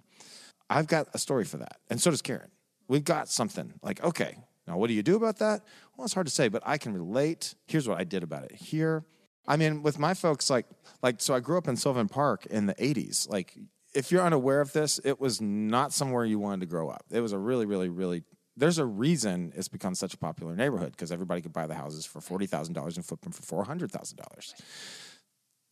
[0.68, 1.78] I've got a story for that.
[1.90, 2.50] And so does Karen.
[2.88, 5.62] We've got something like, okay, now what do you do about that?
[5.96, 7.54] Well, it's hard to say, but I can relate.
[7.66, 9.04] Here's what I did about it here.
[9.46, 10.66] I mean, with my folks, like,
[11.02, 13.28] like, so I grew up in Sylvan Park in the 80s.
[13.28, 13.56] Like,
[13.94, 17.04] if you're unaware of this, it was not somewhere you wanted to grow up.
[17.10, 18.22] It was a really, really, really,
[18.56, 22.06] there's a reason it's become such a popular neighborhood because everybody could buy the houses
[22.06, 24.62] for $40,000 and flip them for $400,000.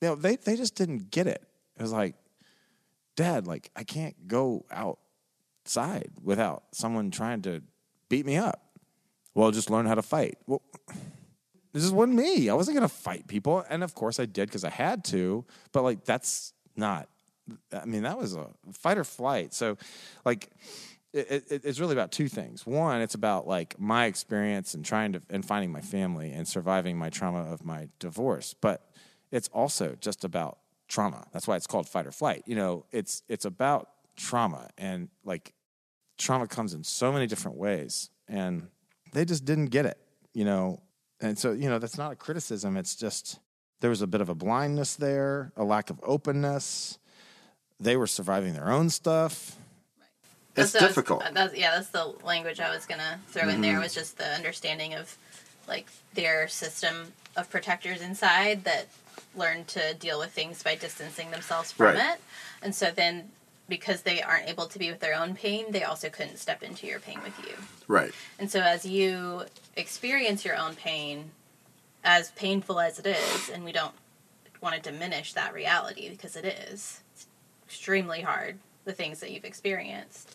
[0.03, 1.47] You know, they, they just didn't get it.
[1.81, 2.15] It was like,
[3.17, 7.63] Dad, like, I can't go outside without someone trying to
[8.11, 8.63] beat me up.
[9.35, 10.37] Well, just learn how to fight.
[10.47, 10.61] Well,
[11.73, 12.51] this just wasn't me.
[12.51, 13.65] I wasn't going to fight people.
[13.71, 15.47] And of course I did because I had to.
[15.73, 17.09] But like, that's not,
[17.73, 19.55] I mean, that was a fight or flight.
[19.55, 19.79] So,
[20.27, 20.51] like,
[21.15, 22.67] it, it, it's really about two things.
[22.67, 26.99] One, it's about like my experience and trying to and finding my family and surviving
[26.99, 28.55] my trauma of my divorce.
[28.61, 28.87] But
[29.31, 30.59] it's also just about
[30.91, 31.27] trauma.
[31.33, 32.43] That's why it's called fight or flight.
[32.47, 35.55] You know, it's it's about trauma and like
[36.19, 38.69] trauma comes in so many different ways and
[39.13, 39.97] they just didn't get it,
[40.35, 40.83] you know.
[41.23, 42.77] And so, you know, that's not a criticism.
[42.77, 43.39] It's just
[43.81, 46.99] there was a bit of a blindness there, a lack of openness.
[47.79, 49.57] They were surviving their own stuff.
[50.57, 51.23] It's That's- difficult.
[51.23, 53.75] Uh, that's, yeah, that's the language I was gonna throw in there.
[53.75, 53.83] Mm-hmm.
[53.83, 55.17] Was just the understanding of
[55.69, 58.89] like their system of protectors inside that
[59.35, 62.15] learn to deal with things by distancing themselves from Right.
[62.15, 62.21] it,
[62.63, 63.31] and so then
[63.69, 66.87] because they aren't able to be with their own pain, they also couldn't step into
[66.89, 67.55] your pain with you.
[67.87, 68.13] Right.
[68.39, 69.45] And so as you
[69.77, 71.31] experience your own pain,
[72.03, 73.95] as painful as it is, and we don't
[74.61, 77.27] want to diminish that reality because it is, it's
[77.65, 80.35] extremely hard, the things that you've experienced.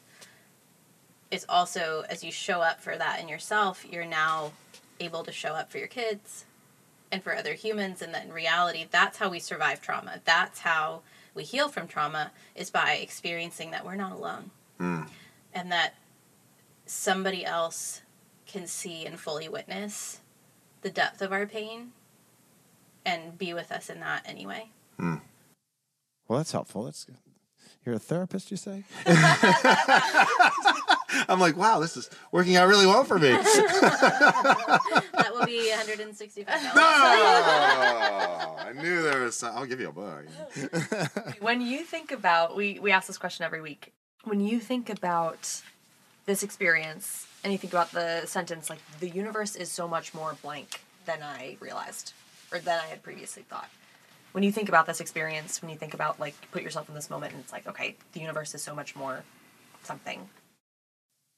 [1.29, 4.53] It's also, as you show up for that in yourself, you're now
[5.01, 6.45] able to show up for your kids
[7.11, 8.01] and for other humans.
[8.01, 10.21] And that in reality, that's how we survive trauma.
[10.25, 11.01] That's how
[11.33, 14.51] we heal from trauma, is by experiencing that we're not alone.
[14.79, 15.03] Hmm.
[15.53, 15.95] And that
[16.85, 18.01] somebody else
[18.45, 20.21] can see and fully witness
[20.81, 21.91] the depth of our pain
[23.05, 24.69] and be with us in that anyway.
[24.97, 25.15] Hmm.
[26.27, 26.83] Well, that's helpful.
[26.83, 27.07] That's
[27.85, 28.83] you're a therapist, you say?
[31.27, 33.29] I'm like, wow, this is working out really well for me.
[35.15, 36.45] That will be $165.
[36.47, 39.37] oh, I knew there was.
[39.37, 40.25] Some, I'll give you a bug.
[41.39, 45.61] when you think about we we ask this question every week when you think about
[46.25, 50.35] this experience and you think about the sentence like the universe is so much more
[50.41, 52.13] blank than i realized
[52.51, 53.69] or than i had previously thought
[54.31, 57.09] when you think about this experience when you think about like put yourself in this
[57.09, 59.23] moment and it's like okay the universe is so much more
[59.83, 60.27] something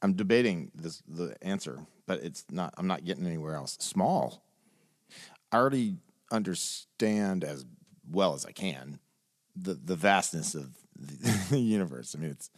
[0.02, 2.74] I'm debating this the answer, but it's not.
[2.78, 3.78] I'm not getting anywhere else.
[3.80, 4.44] Small.
[5.52, 5.98] I already
[6.32, 7.66] understand as
[8.10, 9.00] well as I can
[9.56, 10.70] the the vastness of
[11.50, 12.16] the universe.
[12.16, 12.50] I mean, it's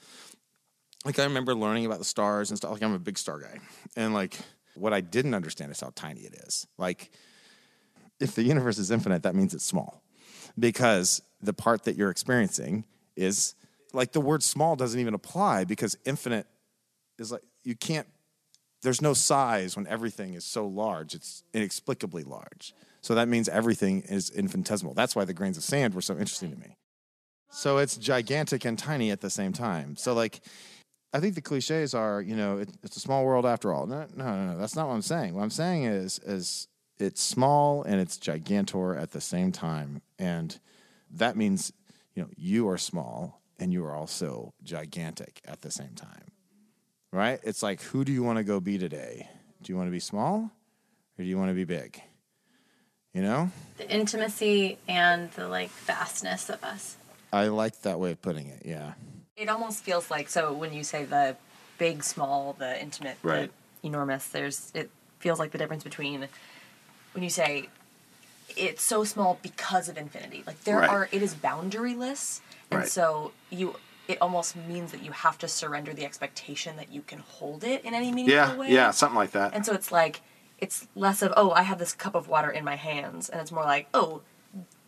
[1.05, 2.71] like I remember learning about the stars and stuff.
[2.71, 3.59] Like I'm a big star guy,
[3.95, 4.37] and like
[4.75, 6.67] what I didn't understand is how tiny it is.
[6.77, 7.11] Like
[8.19, 10.03] if the universe is infinite, that means it's small
[10.57, 13.55] because the part that you're experiencing is
[13.93, 16.47] like the word small doesn't even apply because infinite
[17.19, 18.07] is like you can't
[18.81, 22.73] there's no size when everything is so large it's inexplicably large.
[23.01, 24.93] So that means everything is infinitesimal.
[24.93, 26.75] That's why the grains of sand were so interesting to me.
[27.49, 29.95] So it's gigantic and tiny at the same time.
[29.95, 30.41] So like
[31.11, 33.87] i think the cliches are you know it, it's a small world after all.
[33.87, 35.33] No, no no no that's not what i'm saying.
[35.33, 36.67] What i'm saying is is
[36.99, 40.01] it's small and it's gigantor at the same time.
[40.19, 40.59] And
[41.11, 41.73] that means
[42.13, 46.31] you know you are small and you are also gigantic at the same time
[47.11, 47.39] right?
[47.43, 49.27] It's like, who do you want to go be today?
[49.63, 50.51] Do you want to be small
[51.17, 52.01] or do you want to be big?
[53.13, 53.51] You know?
[53.77, 56.97] The intimacy and the like vastness of us.
[57.33, 58.63] I like that way of putting it.
[58.65, 58.93] Yeah.
[59.35, 61.35] it almost feels like so when you say the
[61.77, 63.49] big small the intimate Right.
[63.81, 64.89] the enormous there's it
[65.19, 66.27] feels like the difference between
[67.13, 67.69] when you say
[68.57, 70.89] it's so small because of infinity like there Right.
[70.89, 72.89] are it is boundaryless and Right.
[72.89, 73.75] so you
[74.09, 77.85] it almost means that you have to surrender the expectation that you can hold it
[77.85, 79.53] in any meaningful Yeah, way yeah, yeah, something like that.
[79.53, 80.21] and so it's like
[80.57, 83.51] it's less of oh i have this cup of water in my hands and it's
[83.51, 84.21] more like oh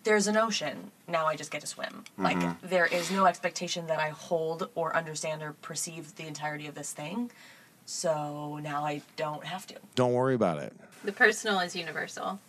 [0.04, 0.90] there's an ocean.
[1.08, 2.06] Now I just get to swim.
[2.18, 2.24] Mm-hmm.
[2.24, 6.74] Like there is no expectation that I hold or understand or perceive the entirety of
[6.74, 7.30] this thing.
[7.86, 9.76] So now I don't have to.
[9.94, 10.74] Don't worry about it.
[11.04, 12.40] The personal is universal.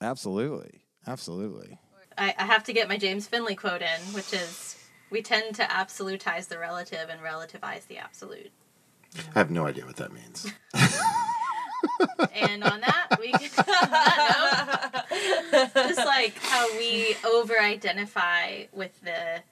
[0.00, 0.80] Absolutely.
[1.06, 1.78] Absolutely.
[2.16, 4.76] I, I have to get my James Finley quote in, which is
[5.14, 8.50] we tend to absolutize the relative and relativize the absolute.
[9.16, 10.52] I have no idea what that means.
[12.34, 13.40] And on that, we on
[13.90, 15.04] that
[15.52, 19.42] note, just like how we over identify with the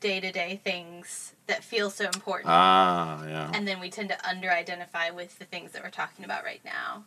[0.00, 2.50] day to day things that feel so important.
[2.50, 3.50] ah, yeah.
[3.54, 6.60] and then we tend to under identify with the things that we're talking about right
[6.64, 7.04] now,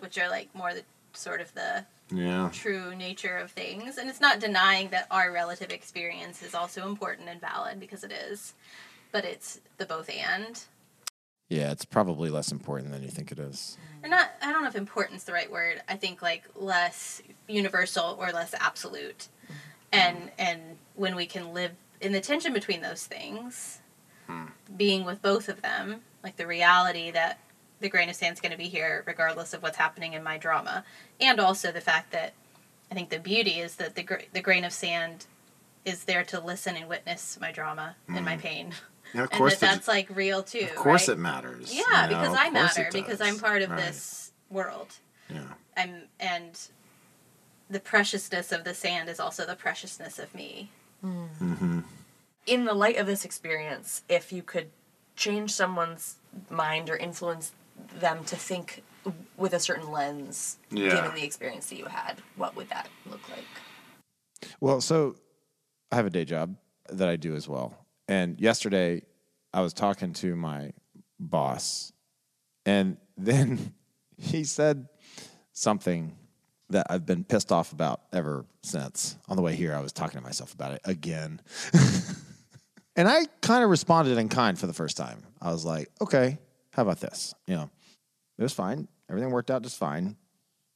[0.00, 0.82] which are like more the
[1.14, 2.50] sort of the Yeah.
[2.52, 3.96] true nature of things.
[3.96, 8.12] And it's not denying that our relative experience is also important and valid because it
[8.12, 8.54] is,
[9.10, 10.60] but it's the both and.
[11.48, 13.76] Yeah, it's probably less important than you think it is.
[14.02, 15.82] Or not, I don't know if important's the right word.
[15.88, 19.28] I think like less universal or less absolute.
[19.44, 19.54] Mm-hmm.
[19.92, 20.60] And and
[20.94, 23.80] when we can live in the tension between those things,
[24.26, 24.46] hmm.
[24.76, 27.38] being with both of them, like the reality that
[27.82, 30.84] the grain of sand's going to be here regardless of what's happening in my drama,
[31.20, 32.32] and also the fact that
[32.90, 35.26] I think the beauty is that the gra- the grain of sand
[35.84, 38.72] is there to listen and witness my drama and my pain.
[39.14, 40.60] Yeah, of And course, that it- that's like real too.
[40.70, 41.18] of course right?
[41.18, 41.74] it matters.
[41.74, 43.20] Yeah, you know, because of I matter because.
[43.20, 43.80] I'm part of Right.
[43.80, 44.94] this world.
[45.28, 45.42] Yeah.
[45.76, 46.58] I'm and
[47.68, 50.70] the preciousness of the sand is also the preciousness of me.
[51.04, 51.80] Mm-hmm.
[52.46, 54.70] in the light of this experience, if you could
[55.16, 56.16] change someone's
[56.48, 57.52] mind or influence
[58.00, 58.82] them to think
[59.36, 60.90] with a certain lens, Yeah.
[60.90, 63.44] given the experience that you had, what would that look like?
[64.60, 65.16] Well, so
[65.90, 66.56] I have a day job
[66.88, 67.74] that I do as well.
[68.08, 69.02] And yesterday
[69.52, 70.72] I was talking to my
[71.18, 71.92] boss,
[72.66, 73.74] and then
[74.16, 74.88] he said
[75.52, 76.16] something
[76.70, 79.16] that I've been pissed off about ever since.
[79.28, 81.40] On the way here, I was talking to myself about it again.
[82.96, 85.22] and I kind of responded in kind for the first time.
[85.40, 86.38] I was like, okay,
[86.72, 87.34] how about this?
[87.46, 87.70] You know,
[88.38, 88.88] it was fine.
[89.08, 90.16] Everything worked out just fine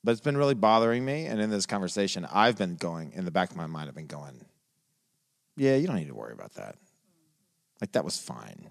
[0.06, 1.26] but it's been really bothering me.
[1.26, 3.88] And in this conversation, I've been going in the back of my mind.
[3.88, 4.46] I've been going,
[5.56, 6.76] "Yeah, you don't need to worry about that.
[7.80, 8.70] Like that was fine."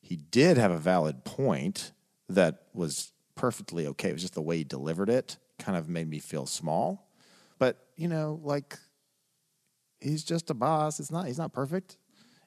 [0.00, 1.92] He did have a valid point
[2.30, 4.08] that was perfectly okay.
[4.08, 7.10] It was just the way he delivered it kind of made me feel small.
[7.58, 8.78] But you know, like
[10.00, 10.98] he's just a boss.
[10.98, 11.26] It's not.
[11.26, 11.98] He's not perfect,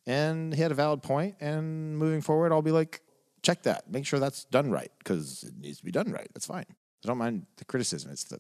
[0.08, 1.36] and he had a valid point.
[1.40, 3.02] And moving forward, I'll be like,
[3.46, 3.90] check that.
[3.90, 6.28] Make sure that's done right because it needs to be done right.
[6.34, 6.66] That's fine.
[6.70, 8.12] I don't mind the criticism.
[8.12, 8.40] It's the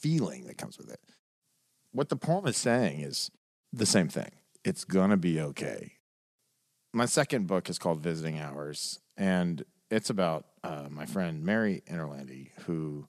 [0.00, 1.00] feeling that comes with it.
[1.92, 3.30] What the poem is saying is
[3.72, 4.30] the same thing.
[4.64, 5.92] It's gonna be okay.
[6.92, 12.50] My second book is called Visiting Hours, and it's about uh, my friend Mary Interlandi,
[12.64, 13.06] who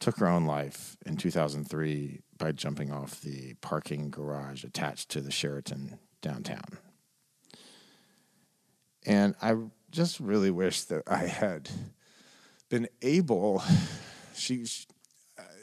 [0.00, 5.30] took her own life in 2003 by jumping off the parking garage attached to the
[5.30, 6.78] Sheraton downtown.
[9.06, 9.54] And I
[9.92, 11.70] just really wish that I had
[12.68, 13.62] been able.
[14.34, 14.66] She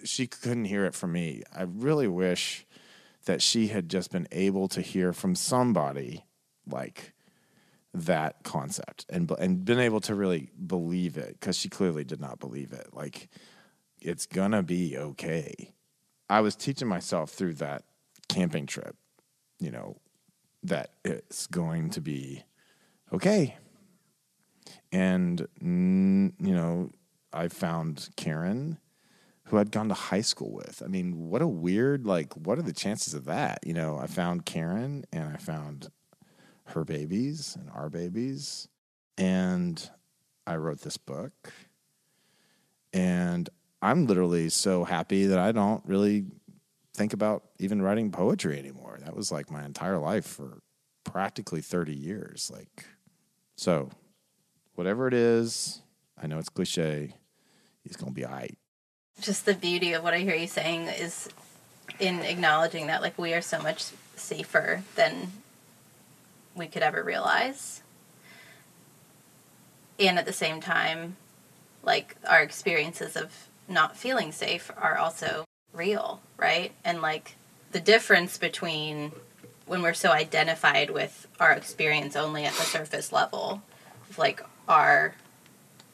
[0.06, 1.44] she couldn't hear it from me.
[1.54, 2.66] I really wish
[3.26, 6.26] that she had just been able to hear from somebody
[6.68, 7.14] like
[7.94, 12.40] that concept and and been able to really believe it because she clearly did not
[12.40, 12.90] believe it.
[12.94, 13.30] Like
[14.00, 15.74] it's gonna be okay.
[16.30, 17.86] I was teaching myself through that
[18.30, 18.96] camping trip,
[19.60, 19.98] you know,
[20.64, 22.44] that it's going to be
[23.12, 23.58] okay.
[24.92, 26.92] And you know,
[27.34, 28.80] I found Karen
[29.50, 30.84] who I'd gone to high school with.
[30.86, 33.60] I mean, what a weird like what are the chances of that?
[33.66, 35.90] You know, I found Karen and I found
[36.66, 38.68] her babies and our babies
[39.18, 39.90] and
[40.46, 41.52] I wrote this book.
[42.94, 43.50] And
[43.82, 46.26] I'm literally so happy that I don't really
[46.94, 49.00] think about even writing poetry anymore.
[49.02, 50.62] That was like my entire life for
[51.06, 52.86] practically 30 years like
[53.56, 53.90] so
[54.80, 55.82] whatever it is,
[56.18, 57.14] I know it's cliche,
[57.84, 58.58] he's going to be all right.
[59.20, 61.28] Just the beauty of what I hear you saying is
[62.00, 65.34] in acknowledging that like we are so much safer than
[66.56, 67.84] we could ever realize.
[70.00, 71.18] And at the same time,
[71.84, 76.72] like our experiences of not feeling safe are also real, right?
[76.86, 77.36] And like
[77.74, 79.12] the difference between
[79.66, 83.62] when we're so identified with our experience only at the surface level,
[84.10, 85.14] of like our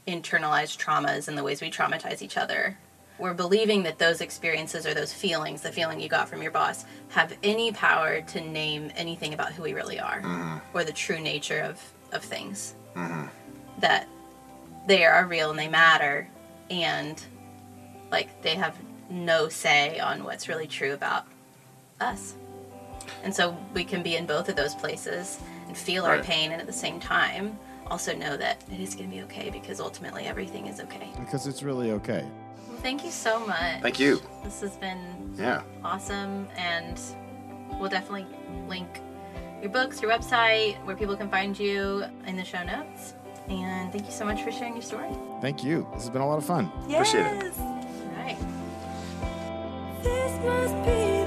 [0.08, 2.78] internalized traumas and the ways we traumatize each other.
[3.18, 6.84] We're believing that those experiences or those feelings, the feeling you got from your boss,
[7.10, 10.58] have any power to name anything about who we really are mm-hmm.
[10.78, 12.76] or the true nature of, of things.
[12.94, 13.28] Mm-hmm.
[13.80, 14.08] That
[14.86, 16.28] they are real and they matter
[16.70, 17.24] and
[18.12, 18.78] like they have
[19.10, 21.26] no say on what's really true about
[22.02, 22.36] us.
[23.24, 26.60] And so we can be in both of those places and feel our pain and
[26.60, 27.58] at the same time
[27.88, 31.10] also know that it is going to be okay because ultimately everything is okay.
[31.20, 32.26] Because it's really okay.
[32.68, 33.82] Well, thank you so much.
[33.82, 34.22] Thank you.
[34.44, 35.62] This has been Yeah.
[35.84, 37.00] awesome and
[37.80, 38.26] we'll definitely
[38.68, 38.88] link
[39.62, 43.14] your books, your website, where people can find you in the show notes.
[43.50, 45.10] And thank you so much for sharing your story.
[45.42, 45.88] Thank you.
[45.94, 46.66] This has been a lot of fun.
[46.90, 47.44] Appreciate it.
[47.44, 47.58] Yes.
[48.18, 48.38] right.
[50.02, 51.25] This must be